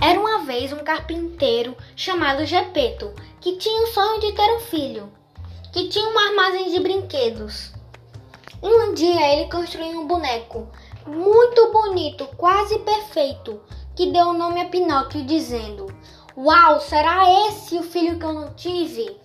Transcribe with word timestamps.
Era 0.00 0.20
uma 0.20 0.44
vez 0.44 0.72
um 0.72 0.78
carpinteiro 0.78 1.76
chamado 1.96 2.44
Gepeto, 2.44 3.12
que 3.40 3.56
tinha 3.56 3.82
o 3.84 3.86
sonho 3.86 4.20
de 4.20 4.32
ter 4.32 4.56
um 4.56 4.60
filho, 4.60 5.12
que 5.72 5.88
tinha 5.88 6.08
um 6.08 6.18
armazém 6.18 6.70
de 6.70 6.80
brinquedos. 6.80 7.72
Um 8.62 8.94
dia 8.94 9.32
ele 9.32 9.50
construiu 9.50 10.00
um 10.00 10.06
boneco 10.06 10.68
muito 11.06 11.70
bonito, 11.70 12.26
quase 12.36 12.78
perfeito, 12.78 13.60
que 13.94 14.10
deu 14.10 14.28
o 14.28 14.32
nome 14.32 14.60
a 14.60 14.68
Pinóquio, 14.68 15.24
dizendo: 15.24 15.86
Uau, 16.36 16.80
será 16.80 17.48
esse 17.48 17.76
o 17.76 17.82
filho 17.82 18.18
que 18.18 18.24
eu 18.24 18.32
não 18.32 18.54
tive? 18.54 19.16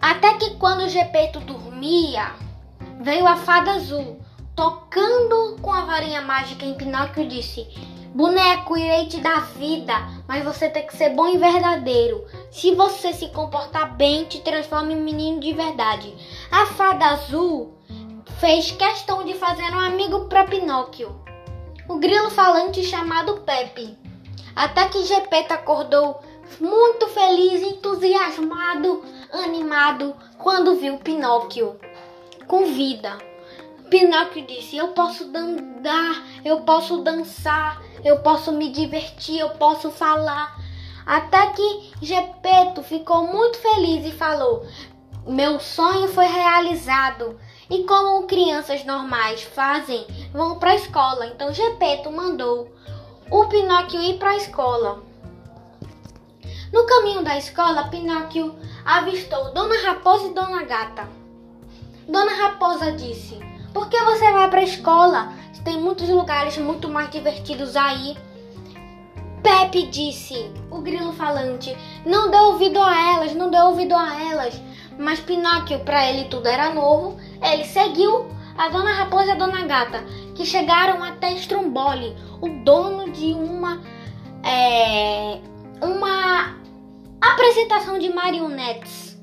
Até 0.00 0.34
que 0.34 0.56
quando 0.56 0.88
Gepeto 0.88 1.40
dormia, 1.40 2.32
veio 3.00 3.26
a 3.26 3.36
fada 3.36 3.72
azul, 3.72 4.20
tocando 4.54 5.56
com 5.60 5.72
a 5.72 5.84
varinha 5.84 6.22
mágica 6.22 6.64
em 6.64 6.74
Pinóquio 6.74 7.22
e 7.24 7.28
disse: 7.28 7.66
Boneco, 8.12 8.76
irei 8.76 9.06
te 9.06 9.20
dar 9.20 9.46
vida, 9.52 9.94
mas 10.26 10.44
você 10.44 10.68
tem 10.68 10.84
que 10.84 10.96
ser 10.96 11.10
bom 11.10 11.28
e 11.28 11.38
verdadeiro. 11.38 12.26
Se 12.50 12.74
você 12.74 13.12
se 13.12 13.28
comportar 13.28 13.96
bem, 13.96 14.24
te 14.24 14.40
transforma 14.40 14.92
em 14.92 14.96
menino 14.96 15.38
de 15.38 15.52
verdade. 15.52 16.12
A 16.50 16.66
fada 16.66 17.06
azul 17.06 17.72
fez 18.40 18.72
questão 18.72 19.22
de 19.22 19.34
fazer 19.34 19.70
um 19.72 19.78
amigo 19.78 20.24
para 20.24 20.44
Pinóquio, 20.44 21.14
o 21.88 21.98
grilo 21.98 22.30
falante 22.30 22.82
chamado 22.82 23.42
Pepe. 23.42 23.96
Até 24.56 24.88
que 24.88 25.04
Gepeto 25.04 25.54
acordou 25.54 26.20
muito 26.60 27.06
feliz, 27.08 27.62
entusiasmado, 27.62 29.04
animado 29.32 30.16
quando 30.36 30.74
viu 30.74 30.98
Pinóquio 30.98 31.78
com 32.48 32.66
vida. 32.66 33.29
Pinóquio 33.90 34.46
disse: 34.46 34.76
Eu 34.76 34.88
posso 34.88 35.24
andar, 35.36 36.24
eu 36.44 36.60
posso 36.60 36.98
dançar, 36.98 37.82
eu 38.04 38.20
posso 38.20 38.52
me 38.52 38.70
divertir, 38.70 39.40
eu 39.40 39.50
posso 39.50 39.90
falar. 39.90 40.56
Até 41.04 41.48
que 41.48 41.92
Gepeto 42.00 42.84
ficou 42.84 43.26
muito 43.26 43.58
feliz 43.58 44.06
e 44.06 44.16
falou: 44.16 44.64
Meu 45.26 45.58
sonho 45.58 46.06
foi 46.08 46.26
realizado. 46.26 47.38
E 47.68 47.84
como 47.84 48.26
crianças 48.26 48.84
normais 48.84 49.42
fazem, 49.42 50.06
vão 50.32 50.58
para 50.58 50.70
a 50.70 50.76
escola. 50.76 51.26
Então 51.26 51.52
Gepeto 51.52 52.10
mandou 52.12 52.72
o 53.28 53.46
Pinóquio 53.46 54.00
ir 54.00 54.18
para 54.18 54.30
a 54.30 54.36
escola. 54.36 55.02
No 56.72 56.86
caminho 56.86 57.24
da 57.24 57.36
escola, 57.36 57.88
Pinóquio 57.88 58.56
avistou 58.84 59.52
Dona 59.52 59.76
Raposa 59.82 60.28
e 60.28 60.34
Dona 60.34 60.62
Gata. 60.62 61.08
Dona 62.08 62.32
Raposa 62.34 62.92
disse: 62.92 63.49
Por 63.72 63.88
que 63.88 64.00
você 64.02 64.32
vai 64.32 64.48
para 64.48 64.60
a 64.60 64.64
escola? 64.64 65.32
Tem 65.64 65.76
muitos 65.76 66.08
lugares 66.08 66.56
muito 66.58 66.88
mais 66.88 67.10
divertidos 67.10 67.76
aí. 67.76 68.16
Pepe 69.42 69.86
disse, 69.86 70.50
o 70.70 70.80
grilo 70.80 71.12
falante, 71.12 71.76
não 72.04 72.30
deu 72.30 72.40
ouvido 72.44 72.80
a 72.82 73.14
elas, 73.14 73.34
não 73.34 73.50
deu 73.50 73.66
ouvido 73.66 73.94
a 73.94 74.22
elas. 74.22 74.60
Mas 74.98 75.20
Pinóquio, 75.20 75.80
para 75.80 76.10
ele 76.10 76.24
tudo 76.28 76.46
era 76.46 76.74
novo, 76.74 77.16
ele 77.42 77.64
seguiu 77.64 78.28
a 78.56 78.68
Dona 78.68 78.92
Raposa 78.92 79.26
e 79.26 79.30
a 79.30 79.34
Dona 79.34 79.64
Gata, 79.64 80.04
que 80.34 80.44
chegaram 80.44 81.02
até 81.02 81.32
Stromboli, 81.32 82.14
o 82.40 82.48
dono 82.64 83.10
de 83.10 83.32
uma 83.32 83.80
é, 84.44 85.40
uma 85.82 86.56
apresentação 87.20 87.98
de 87.98 88.12
marionetes. 88.12 89.18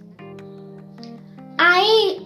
Aí 1.58 2.26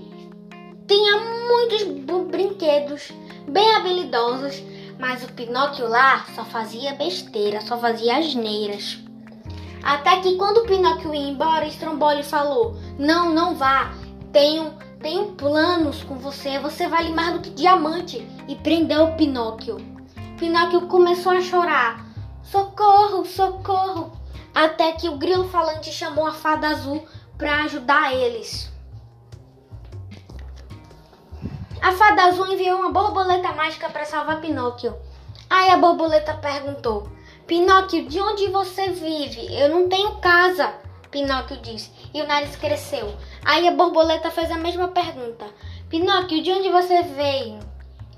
tinha 0.88 1.41
muitos 1.62 2.28
brinquedos 2.28 3.12
bem 3.48 3.76
habilidosos, 3.76 4.64
mas 4.98 5.24
o 5.24 5.32
Pinóquio 5.34 5.88
lá 5.88 6.26
só 6.34 6.44
fazia 6.46 6.96
besteira, 6.96 7.62
só 7.62 7.78
fazia 7.78 8.18
asneiras. 8.18 9.00
Até 9.84 10.22
que 10.22 10.38
quando 10.38 10.58
o 10.58 10.66
Pinóquio 10.66 11.14
ia 11.14 11.30
embora, 11.30 11.68
Stromboli 11.68 12.24
falou: 12.24 12.76
Não, 12.98 13.34
não 13.34 13.56
vá, 13.56 13.94
tenho, 14.32 14.74
tenho 15.02 15.34
planos 15.34 16.04
com 16.04 16.16
você, 16.16 16.58
você 16.60 16.88
vale 16.88 17.12
mais 17.12 17.34
do 17.34 17.40
que 17.40 17.50
diamante. 17.52 18.28
E 18.48 18.56
prendeu 18.56 19.06
o 19.06 19.16
Pinóquio. 19.16 19.78
Pinóquio 20.38 20.88
começou 20.88 21.34
a 21.34 21.42
chorar: 21.42 22.06
Socorro, 22.44 23.26
socorro! 23.26 24.12
Até 24.54 24.94
que 24.94 25.08
o 25.08 25.18
grilo 25.18 25.48
falante 25.48 25.92
chamou 25.92 26.26
a 26.26 26.34
fada 26.34 26.70
azul 26.70 27.06
para 27.38 27.64
ajudar 27.64 28.14
eles. 28.14 28.72
A 31.82 31.94
fada 31.94 32.26
azul 32.26 32.46
enviou 32.46 32.78
uma 32.78 32.92
borboleta 32.92 33.54
mágica 33.54 33.90
para 33.90 34.06
salvar 34.06 34.40
Pinóquio. 34.40 34.96
Aí 35.50 35.72
a 35.72 35.78
borboleta 35.78 36.36
perguntou: 36.36 37.10
Pinóquio, 37.48 38.08
de 38.08 38.20
onde 38.22 38.48
você 38.50 38.90
vive? 38.90 39.52
Eu 39.52 39.70
não 39.70 39.90
tenho 39.90 40.18
casa. 40.18 40.76
Pinóquio 41.10 41.58
disse, 41.58 41.92
e 42.14 42.22
o 42.22 42.28
nariz 42.28 42.56
cresceu. 42.56 43.12
Aí 43.44 43.68
a 43.68 43.72
borboleta 43.72 44.30
fez 44.30 44.52
a 44.52 44.60
mesma 44.60 44.90
pergunta: 44.90 45.44
Pinóquio, 45.90 46.44
de 46.44 46.52
onde 46.52 46.70
você 46.70 47.02
veio? 47.02 47.58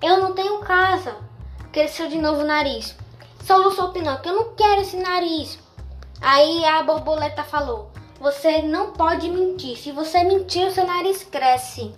Eu 0.02 0.18
não 0.18 0.34
tenho 0.34 0.60
casa. 0.60 1.16
Cresceu 1.72 2.10
de 2.10 2.18
novo 2.18 2.42
o 2.42 2.46
nariz. 2.46 2.98
Soluçou 3.46 3.94
Pinóquio: 3.94 4.30
Eu 4.30 4.36
não 4.36 4.56
quero 4.56 4.82
esse 4.82 4.98
nariz. 4.98 5.58
Aí 6.20 6.66
a 6.66 6.84
borboleta 6.84 7.46
falou: 7.46 7.92
Você 8.20 8.62
não 8.62 8.92
pode 8.92 9.30
mentir. 9.30 9.78
Se 9.78 9.94
você 9.94 10.22
mentir, 10.22 10.68
o 10.68 10.72
seu 10.72 10.86
nariz 10.86 11.24
cresce 11.24 11.96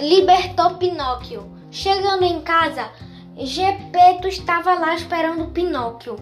libertou 0.00 0.76
Pinóquio. 0.76 1.50
Chegando 1.70 2.22
em 2.24 2.40
casa, 2.42 2.90
Gepeto 3.36 4.28
estava 4.28 4.74
lá 4.74 4.94
esperando 4.94 5.52
Pinóquio. 5.52 6.16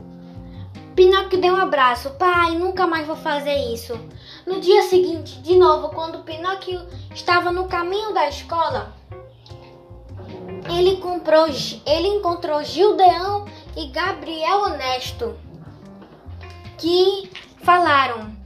Pinóquio 0.94 1.40
deu 1.40 1.54
um 1.54 1.60
abraço. 1.60 2.10
Pai, 2.10 2.56
nunca 2.56 2.86
mais 2.86 3.06
vou 3.06 3.16
fazer 3.16 3.72
isso. 3.72 3.98
No 4.46 4.60
dia 4.60 4.82
seguinte, 4.82 5.40
de 5.40 5.56
novo, 5.56 5.88
quando 5.90 6.24
Pinóquio 6.24 6.80
estava 7.14 7.50
no 7.50 7.66
caminho 7.68 8.12
da 8.12 8.28
escola, 8.28 8.94
ele, 10.68 10.96
comprou, 10.96 11.46
ele 11.46 12.08
encontrou 12.08 12.62
Gildeão 12.62 13.44
e 13.76 13.88
Gabriel 13.88 14.62
Honesto, 14.62 15.36
que 16.76 17.30
falaram: 17.62 18.36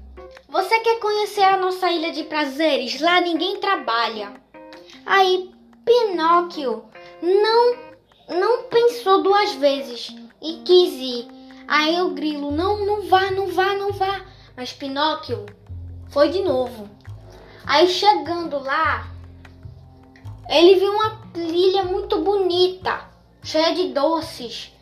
Você 0.49 0.79
quer 0.81 1.01
conhecer 1.01 1.43
a 1.43 1.57
nossa 1.57 1.91
ilha 1.91 2.13
de 2.13 2.25
prazeres? 2.25 3.01
Lá 3.01 3.21
ninguém 3.21 3.59
trabalha. 3.59 4.44
Aí 5.06 5.50
Pinóquio 5.84 6.84
não 7.22 7.95
não 8.28 8.65
pensou 8.65 9.22
duas 9.22 9.53
vezes 9.55 10.15
e 10.41 10.62
quis 10.65 10.93
ir. 10.95 11.28
Aí 11.69 12.00
o 12.00 12.11
grilo, 12.11 12.50
não, 12.50 12.84
não 12.84 13.03
vá, 13.03 13.31
não 13.31 13.49
vá, 13.49 13.75
não 13.75 13.93
vá. 13.93 14.22
Mas 14.56 14.72
Pinóquio 14.72 15.45
foi 16.11 16.31
de 16.31 16.43
novo. 16.43 16.89
Aí 17.67 17.89
chegando 17.89 18.59
lá, 18.59 19.09
ele 20.49 20.77
viu 20.77 20.93
uma 20.93 21.21
ilha 21.34 21.84
muito 21.84 22.21
bonita, 22.21 23.09
cheia 23.43 23.75
de 23.75 23.89
doces. 23.89 24.72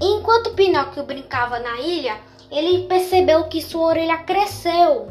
Enquanto 0.00 0.54
Pinóquio 0.54 1.04
brincava 1.04 1.58
na 1.58 1.80
ilha, 1.80 2.20
ele 2.50 2.86
percebeu 2.86 3.44
que 3.44 3.62
sua 3.62 3.88
orelha 3.88 4.18
cresceu. 4.18 5.08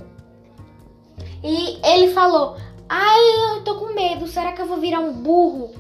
E 1.44 1.80
ele 1.84 2.14
falou: 2.14 2.58
Ai, 2.88 3.56
eu 3.56 3.64
tô 3.64 3.76
com 3.76 3.94
medo. 3.94 4.28
Será 4.28 4.52
que 4.52 4.62
eu 4.62 4.68
vou 4.68 4.78
virar 4.78 5.00
um 5.00 5.14
burro? 5.14 5.74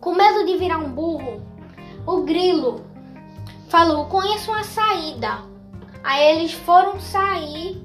Com 0.00 0.14
medo 0.14 0.46
de 0.46 0.56
virar 0.56 0.78
um 0.78 0.90
burro, 0.90 1.42
o 2.06 2.22
grilo 2.22 2.84
falou: 3.68 4.06
Conheço 4.06 4.50
uma 4.50 4.62
saída. 4.62 5.42
Aí 6.04 6.36
eles 6.36 6.52
foram 6.52 7.00
sair. 7.00 7.84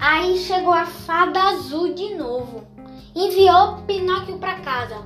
Aí 0.00 0.38
chegou 0.38 0.72
a 0.72 0.86
fada 0.86 1.42
azul 1.42 1.92
de 1.92 2.14
novo. 2.14 2.64
Enviou 3.14 3.78
Pinóquio 3.86 4.38
para 4.38 4.60
casa. 4.60 5.04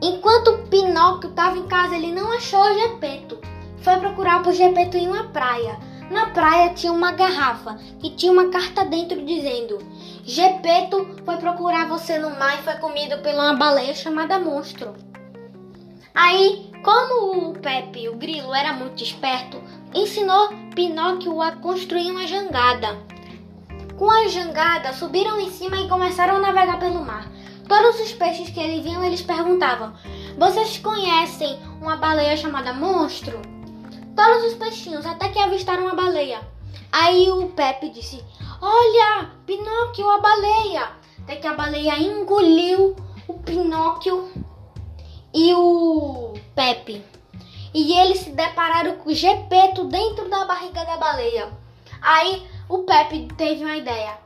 Enquanto 0.00 0.66
Pinóquio 0.68 1.28
estava 1.28 1.58
em 1.58 1.66
casa, 1.66 1.94
ele 1.94 2.12
não 2.12 2.32
achou 2.32 2.62
o 2.62 2.74
Gepeto. 2.74 3.38
Foi 3.82 3.96
procurar 3.98 4.42
por 4.42 4.52
Gepeto 4.52 4.96
em 4.96 5.06
uma 5.06 5.24
praia. 5.24 5.78
Na 6.10 6.30
praia 6.30 6.72
tinha 6.72 6.92
uma 6.92 7.12
garrafa 7.12 7.76
que 8.00 8.10
tinha 8.10 8.32
uma 8.32 8.48
carta 8.48 8.84
dentro 8.84 9.24
dizendo: 9.24 9.78
Gepeto 10.24 11.06
foi 11.24 11.36
procurar 11.36 11.86
você 11.86 12.18
no 12.18 12.30
mar 12.30 12.58
e 12.58 12.62
foi 12.62 12.74
comido 12.76 13.18
por 13.18 13.32
uma 13.32 13.54
baleia 13.54 13.94
chamada 13.94 14.38
Monstro. 14.38 14.94
Aí, 16.14 16.70
como 16.82 17.50
o 17.50 17.52
Pepe, 17.58 18.08
o 18.08 18.16
grilo, 18.16 18.54
era 18.54 18.72
muito 18.72 19.02
esperto, 19.02 19.62
ensinou 19.94 20.48
Pinóquio 20.74 21.40
a 21.42 21.52
construir 21.52 22.10
uma 22.10 22.26
jangada. 22.26 22.98
Com 23.96 24.10
a 24.10 24.28
jangada, 24.28 24.92
subiram 24.92 25.38
em 25.38 25.50
cima 25.50 25.76
e 25.76 25.88
começaram 25.88 26.36
a 26.36 26.40
navegar 26.40 26.78
pelo 26.78 27.04
mar. 27.04 27.30
Todos 27.68 28.00
os 28.00 28.12
peixes 28.12 28.48
que 28.48 28.58
eles 28.58 28.82
viam, 28.82 29.04
eles 29.04 29.20
perguntavam: 29.20 29.92
Vocês 30.38 30.78
conhecem 30.78 31.58
uma 31.80 31.96
baleia 31.96 32.36
chamada 32.36 32.72
Monstro? 32.72 33.57
Todos 34.18 34.50
os 34.50 34.54
peixinhos 34.54 35.06
até 35.06 35.28
que 35.28 35.38
avistaram 35.38 35.86
a 35.86 35.94
baleia. 35.94 36.40
Aí 36.90 37.30
o 37.30 37.50
Pepe 37.50 37.88
disse: 37.88 38.20
Olha, 38.60 39.30
Pinóquio, 39.46 40.10
a 40.10 40.18
baleia! 40.18 40.90
Até 41.22 41.36
que 41.36 41.46
a 41.46 41.54
baleia 41.54 41.96
engoliu 42.00 42.96
o 43.28 43.34
Pinóquio 43.34 44.28
e 45.32 45.54
o 45.54 46.34
Pepe. 46.52 47.04
e 47.72 47.92
eles 47.92 48.20
se 48.20 48.30
depararam 48.30 48.96
com 48.96 49.10
o 49.10 49.14
Gepeto 49.14 49.84
dentro 49.84 50.28
da 50.28 50.44
barriga 50.46 50.84
da 50.84 50.96
baleia. 50.96 51.52
Aí 52.02 52.44
o 52.68 52.78
Pepe 52.78 53.28
teve 53.36 53.62
uma 53.64 53.76
ideia. 53.76 54.18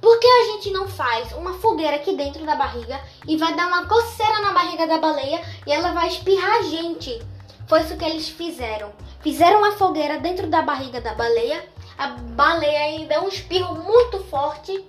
Por 0.00 0.20
que 0.20 0.26
a 0.26 0.44
gente 0.52 0.70
não 0.70 0.86
faz 0.86 1.32
uma 1.32 1.54
fogueira 1.54 1.96
aqui 1.96 2.14
dentro 2.14 2.44
da 2.44 2.54
barriga 2.54 3.00
e 3.26 3.36
vai 3.36 3.54
dar 3.56 3.66
uma 3.66 3.86
coceira 3.86 4.38
na 4.42 4.52
barriga 4.52 4.86
da 4.86 4.98
baleia 4.98 5.42
e 5.66 5.72
ela 5.72 5.92
vai 5.92 6.06
espirrar 6.08 6.58
a 6.58 6.62
gente? 6.62 7.20
Foi 7.66 7.80
isso 7.80 7.96
que 7.96 8.04
eles 8.04 8.28
fizeram. 8.28 8.92
Fizeram 9.24 9.60
uma 9.60 9.72
fogueira 9.72 10.18
dentro 10.18 10.48
da 10.48 10.60
barriga 10.60 11.00
da 11.00 11.14
baleia. 11.14 11.66
A 11.96 12.08
baleia 12.08 12.80
aí 12.80 13.06
deu 13.06 13.22
um 13.22 13.28
espirro 13.28 13.74
muito 13.74 14.18
forte. 14.24 14.84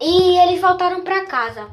E 0.00 0.38
eles 0.38 0.60
voltaram 0.60 1.02
para 1.02 1.26
casa. 1.26 1.68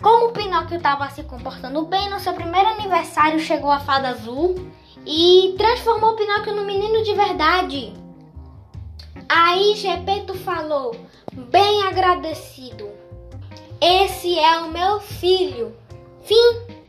Como 0.00 0.28
o 0.28 0.32
Pinóquio 0.32 0.78
estava 0.78 1.10
se 1.10 1.22
comportando 1.24 1.84
bem, 1.84 2.08
no 2.08 2.18
seu 2.18 2.32
primeiro 2.32 2.68
aniversário 2.70 3.38
chegou 3.38 3.70
a 3.70 3.80
fada 3.80 4.08
azul 4.08 4.66
e 5.04 5.54
transformou 5.58 6.12
o 6.12 6.16
Pinóquio 6.16 6.56
no 6.56 6.64
menino 6.64 7.04
de 7.04 7.12
verdade. 7.12 7.92
Aí 9.28 9.74
Gepeto 9.76 10.32
falou, 10.38 10.96
bem 11.34 11.82
agradecido: 11.82 12.88
Esse 13.78 14.38
é 14.38 14.58
o 14.60 14.70
meu 14.70 15.00
filho. 15.00 15.76
Fim. 16.22 16.81